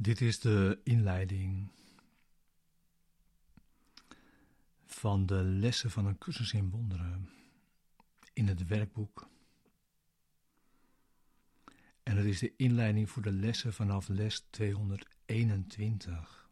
[0.00, 1.70] Dit is de inleiding
[4.84, 7.30] van de lessen van een cursus in wonderen
[8.32, 9.28] in het werkboek.
[12.02, 16.48] En het is de inleiding voor de lessen vanaf les 221.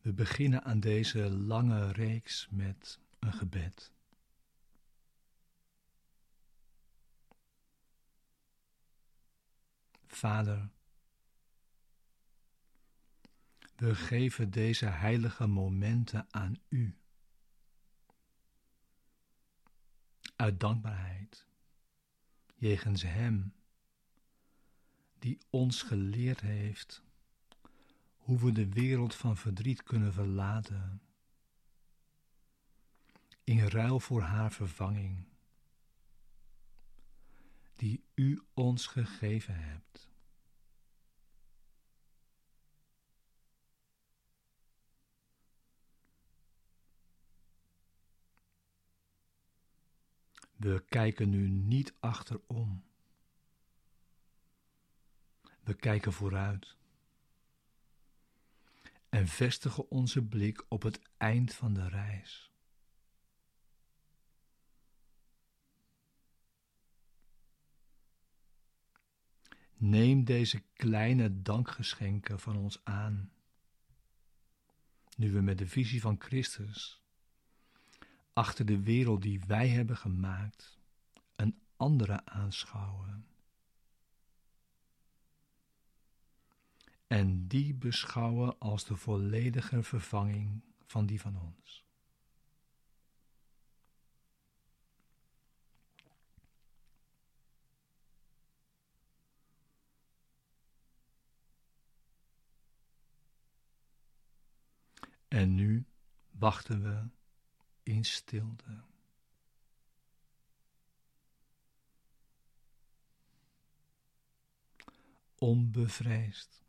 [0.00, 3.94] We beginnen aan deze lange reeks met een gebed.
[10.16, 10.70] Vader,
[13.76, 16.96] we geven deze heilige momenten aan U.
[20.36, 21.46] Uit dankbaarheid,
[22.54, 23.54] jegens Hem,
[25.18, 27.02] die ons geleerd heeft
[28.16, 31.02] hoe we de wereld van verdriet kunnen verlaten,
[33.44, 35.35] in ruil voor haar vervanging,
[38.16, 40.10] U ons gegeven hebt.
[50.56, 52.84] We kijken nu niet achterom.
[55.60, 56.76] We kijken vooruit.
[59.08, 62.50] En vestigen onze blik op het eind van de reis.
[69.88, 73.30] Neem deze kleine dankgeschenken van ons aan,
[75.16, 77.00] nu we met de visie van Christus
[78.32, 80.78] achter de wereld die wij hebben gemaakt
[81.36, 83.26] een andere aanschouwen.
[87.06, 91.85] En die beschouwen als de volledige vervanging van die van ons.
[105.28, 105.86] En nu
[106.30, 107.08] wachten we
[107.82, 108.84] in stilte.
[115.34, 116.64] Onbevreesd.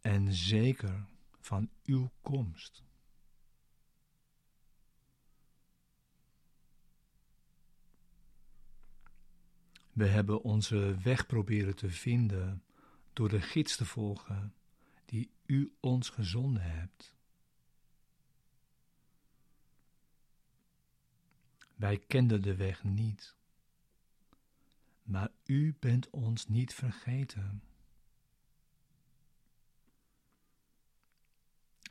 [0.00, 1.06] En zeker
[1.40, 2.84] van uw komst.
[9.92, 12.64] We hebben onze weg proberen te vinden
[13.12, 14.54] door de gids te volgen
[15.52, 17.14] u ons gezonden hebt.
[21.74, 23.36] Wij kenden de weg niet,
[25.02, 27.62] maar u bent ons niet vergeten.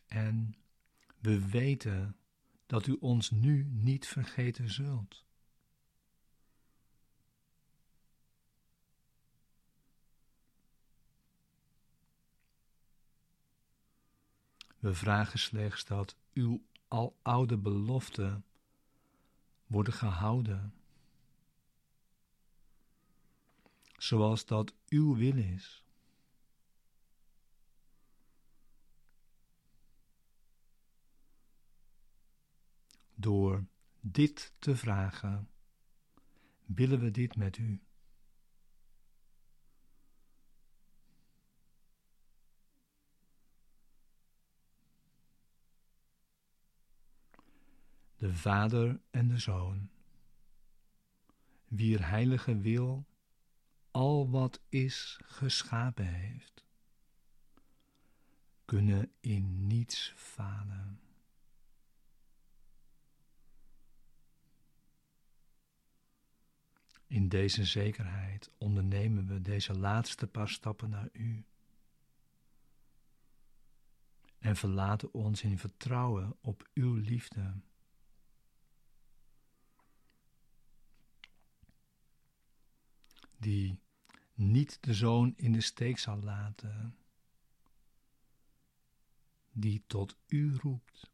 [0.08, 0.56] En
[1.20, 2.18] we weten
[2.66, 5.26] dat u ons nu niet vergeten zult.
[14.82, 18.42] We vragen slechts dat uw aloude belofte
[19.68, 20.74] worden gehouden.
[23.98, 25.84] Zoals dat uw wil is.
[33.16, 33.66] Door
[34.00, 35.50] dit te vragen,
[36.66, 37.82] willen we dit met u.
[48.22, 49.90] de Vader en de Zoon,
[51.68, 53.06] wier heilige wil
[53.92, 56.66] al wat is geschapen heeft,
[58.66, 61.00] kunnen in niets falen.
[67.08, 71.46] In deze zekerheid ondernemen we deze laatste paar stappen naar U
[74.40, 77.54] en verlaten ons in vertrouwen op Uw liefde.
[83.42, 83.80] Die
[84.34, 86.98] niet de zoon in de steek zal laten,
[89.52, 91.12] die tot u roept.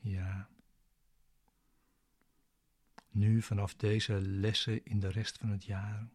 [0.00, 0.48] Ja.
[3.10, 6.08] Nu vanaf deze lessen in de rest van het jaar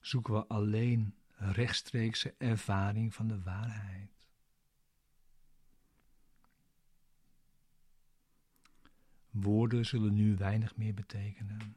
[0.00, 4.28] zoeken we alleen rechtstreekse ervaring van de waarheid.
[9.30, 11.76] Woorden zullen nu weinig meer betekenen.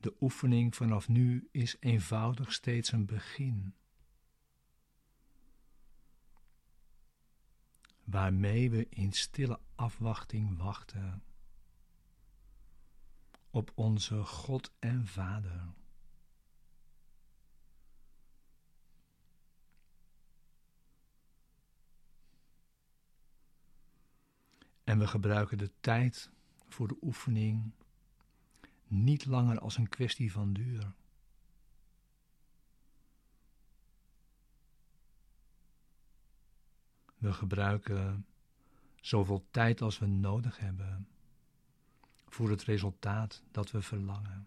[0.00, 3.74] De oefening vanaf nu is eenvoudig steeds een begin.
[8.04, 11.22] Waarmee we in stille afwachting wachten
[13.58, 15.72] op onze God en Vader.
[24.84, 26.30] En we gebruiken de tijd
[26.68, 27.72] voor de oefening
[28.86, 30.92] niet langer als een kwestie van duur.
[37.16, 38.26] We gebruiken
[39.00, 41.08] zoveel tijd als we nodig hebben
[42.28, 44.46] voor het resultaat dat we verlangen.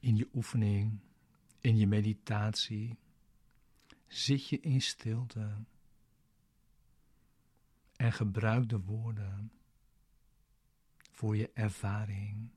[0.00, 0.98] In je oefening,
[1.60, 2.98] in je meditatie,
[4.06, 5.64] zit je in stilte
[8.00, 9.52] en gebruik de woorden
[11.10, 12.50] voor je ervaring.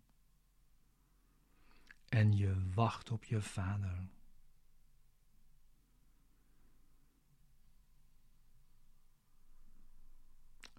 [2.10, 4.10] En je wacht op je Vader.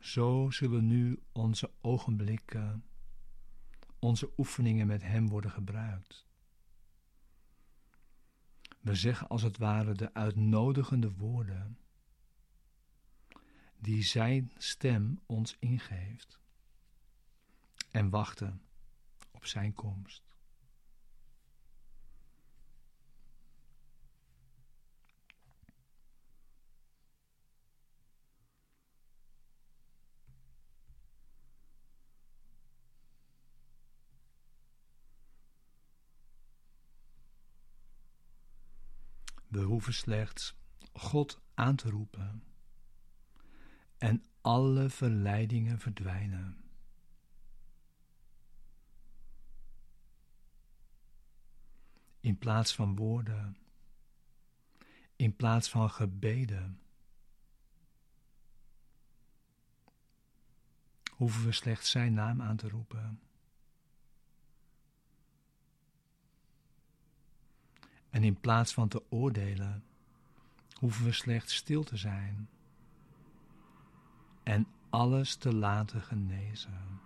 [0.01, 2.85] Zo zullen nu onze ogenblikken,
[3.99, 6.27] onze oefeningen met Hem worden gebruikt.
[8.81, 11.79] We zeggen als het ware de uitnodigende woorden
[13.85, 16.39] die Zijn stem ons ingeeft
[17.91, 18.63] en wachten
[19.31, 20.23] op Zijn komst.
[39.49, 40.55] We hoeven slechts
[40.93, 42.54] God aan te roepen
[44.05, 46.57] en alle verleidingen verdwijnen.
[52.21, 53.57] In plaats van woorden,
[55.17, 56.81] in plaats van gebeden,
[61.11, 63.21] hoeven we slechts Zijn naam aan te roepen.
[68.11, 69.85] En in plaats van te oordelen,
[70.73, 72.49] hoeven we slechts stil te zijn
[74.45, 77.01] en alles te laten genezen.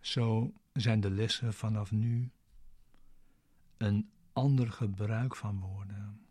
[0.00, 2.30] Zo zijn de lessen vanaf nu
[3.76, 6.26] een ander gebruik van woorden.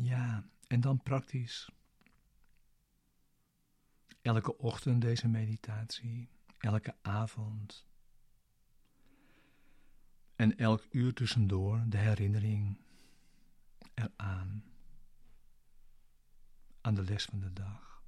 [0.00, 1.70] Ja, en dan praktisch.
[4.22, 6.28] Elke ochtend deze meditatie,
[6.58, 7.86] elke avond.
[10.36, 12.80] En elk uur tussendoor de herinnering
[13.94, 14.64] eraan.
[16.80, 18.02] Aan de les van de dag.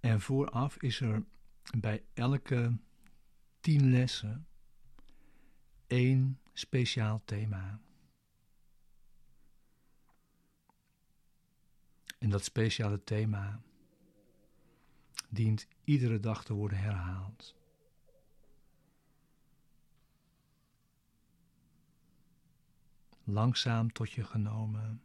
[0.00, 1.24] En vooraf is er
[1.78, 2.78] bij elke
[3.66, 4.46] tien lessen
[5.86, 7.80] één speciaal thema.
[12.18, 13.62] En dat speciale thema
[15.28, 17.54] dient iedere dag te worden herhaald.
[23.24, 25.02] Langzaam tot je genomen,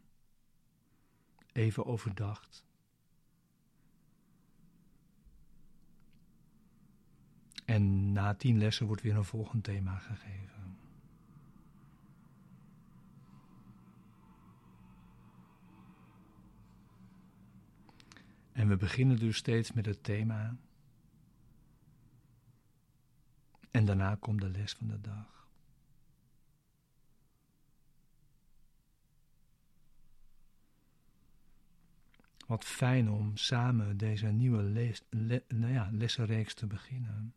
[1.51, 2.65] even overdacht.
[7.72, 10.78] En na tien lessen wordt weer een volgend thema gegeven.
[18.51, 20.58] En we beginnen dus steeds met het thema.
[23.70, 25.48] En daarna komt de les van de dag.
[32.48, 37.34] Wat fijn om samen deze nieuwe les, le, nou ja, lessenreeks te beginnen.